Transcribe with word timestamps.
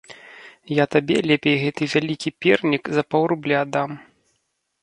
Я 0.77 0.85
табе 0.95 1.17
лепей 1.31 1.57
гэты 1.63 1.83
вялікі 1.95 2.29
пернік 2.47 2.83
за 2.99 3.03
паўрубля 3.17 3.59
дам! 3.77 3.89